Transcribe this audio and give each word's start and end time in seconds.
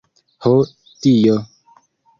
Ho 0.45 0.53
dio! 1.05 1.39